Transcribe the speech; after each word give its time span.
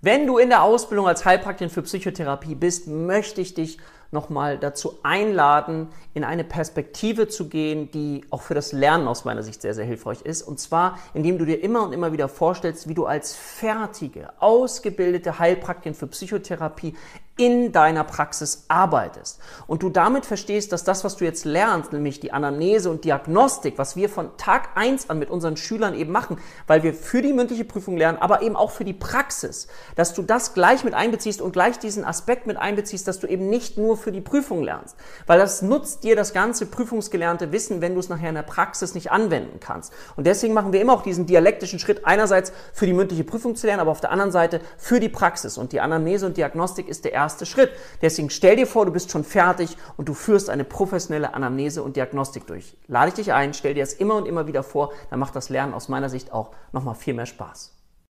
Wenn 0.00 0.26
du 0.26 0.38
in 0.38 0.50
der 0.50 0.62
Ausbildung 0.62 1.08
als 1.08 1.24
Heilpraktikerin 1.24 1.70
für 1.70 1.82
Psychotherapie 1.82 2.54
bist, 2.54 2.86
möchte 2.86 3.40
ich 3.40 3.54
dich 3.54 3.78
nochmal 4.10 4.58
dazu 4.58 4.98
einladen, 5.02 5.88
in 6.14 6.24
eine 6.24 6.44
Perspektive 6.44 7.28
zu 7.28 7.48
gehen, 7.48 7.90
die 7.90 8.24
auch 8.30 8.42
für 8.42 8.54
das 8.54 8.72
Lernen 8.72 9.08
aus 9.08 9.24
meiner 9.24 9.42
Sicht 9.42 9.62
sehr, 9.62 9.74
sehr 9.74 9.84
hilfreich 9.84 10.22
ist. 10.22 10.42
Und 10.42 10.60
zwar, 10.60 10.98
indem 11.14 11.38
du 11.38 11.44
dir 11.44 11.62
immer 11.62 11.82
und 11.82 11.92
immer 11.92 12.12
wieder 12.12 12.28
vorstellst, 12.28 12.88
wie 12.88 12.94
du 12.94 13.06
als 13.06 13.34
fertige, 13.34 14.30
ausgebildete 14.38 15.38
Heilpraktikerin 15.38 15.94
für 15.94 16.06
Psychotherapie 16.06 16.94
in 17.38 17.70
deiner 17.70 18.04
Praxis 18.04 18.64
arbeitest. 18.68 19.38
Und 19.66 19.82
du 19.82 19.90
damit 19.90 20.24
verstehst, 20.24 20.72
dass 20.72 20.84
das, 20.84 21.04
was 21.04 21.16
du 21.16 21.24
jetzt 21.24 21.44
lernst, 21.44 21.92
nämlich 21.92 22.18
die 22.18 22.32
Anamnese 22.32 22.90
und 22.90 23.04
Diagnostik, 23.04 23.76
was 23.76 23.94
wir 23.94 24.08
von 24.08 24.36
Tag 24.38 24.70
eins 24.74 25.10
an 25.10 25.18
mit 25.18 25.28
unseren 25.28 25.58
Schülern 25.58 25.94
eben 25.94 26.12
machen, 26.12 26.38
weil 26.66 26.82
wir 26.82 26.94
für 26.94 27.20
die 27.20 27.34
mündliche 27.34 27.66
Prüfung 27.66 27.98
lernen, 27.98 28.18
aber 28.18 28.40
eben 28.40 28.56
auch 28.56 28.70
für 28.70 28.84
die 28.84 28.94
Praxis, 28.94 29.68
dass 29.96 30.14
du 30.14 30.22
das 30.22 30.54
gleich 30.54 30.82
mit 30.82 30.94
einbeziehst 30.94 31.42
und 31.42 31.52
gleich 31.52 31.78
diesen 31.78 32.04
Aspekt 32.04 32.46
mit 32.46 32.56
einbeziehst, 32.56 33.06
dass 33.06 33.20
du 33.20 33.26
eben 33.26 33.50
nicht 33.50 33.76
nur 33.76 33.95
für 33.96 34.12
die 34.12 34.20
Prüfung 34.20 34.62
lernst. 34.62 34.96
Weil 35.26 35.38
das 35.38 35.62
nutzt 35.62 36.04
dir 36.04 36.16
das 36.16 36.32
ganze 36.32 36.66
prüfungsgelernte 36.66 37.52
Wissen, 37.52 37.80
wenn 37.80 37.94
du 37.94 38.00
es 38.00 38.08
nachher 38.08 38.28
in 38.28 38.34
der 38.34 38.42
Praxis 38.42 38.94
nicht 38.94 39.10
anwenden 39.10 39.60
kannst. 39.60 39.92
Und 40.16 40.26
deswegen 40.26 40.54
machen 40.54 40.72
wir 40.72 40.80
immer 40.80 40.94
auch 40.94 41.02
diesen 41.02 41.26
dialektischen 41.26 41.78
Schritt, 41.78 42.06
einerseits 42.06 42.52
für 42.72 42.86
die 42.86 42.92
mündliche 42.92 43.24
Prüfung 43.24 43.56
zu 43.56 43.66
lernen, 43.66 43.80
aber 43.80 43.90
auf 43.90 44.00
der 44.00 44.10
anderen 44.10 44.32
Seite 44.32 44.60
für 44.78 45.00
die 45.00 45.08
Praxis. 45.08 45.58
Und 45.58 45.72
die 45.72 45.80
Anamnese 45.80 46.26
und 46.26 46.36
Diagnostik 46.36 46.88
ist 46.88 47.04
der 47.04 47.12
erste 47.12 47.26
erste 47.26 47.46
Schritt. 47.46 47.70
Deswegen 48.02 48.30
stell 48.30 48.56
dir 48.56 48.66
vor, 48.66 48.86
du 48.86 48.92
bist 48.92 49.10
schon 49.10 49.24
fertig 49.24 49.76
und 49.96 50.08
du 50.08 50.14
führst 50.14 50.48
eine 50.48 50.64
professionelle 50.64 51.34
Anamnese 51.34 51.82
und 51.82 51.96
Diagnostik 51.96 52.46
durch. 52.46 52.76
Lade 52.86 53.08
ich 53.08 53.14
dich 53.14 53.32
ein, 53.32 53.52
stell 53.52 53.74
dir 53.74 53.82
das 53.82 53.92
immer 53.92 54.14
und 54.14 54.26
immer 54.26 54.46
wieder 54.46 54.62
vor, 54.62 54.92
dann 55.10 55.18
macht 55.18 55.36
das 55.36 55.48
Lernen 55.48 55.74
aus 55.74 55.88
meiner 55.88 56.08
Sicht 56.08 56.32
auch 56.32 56.52
nochmal 56.72 56.94
viel 56.94 57.14
mehr 57.14 57.26
Spaß. 57.26 57.72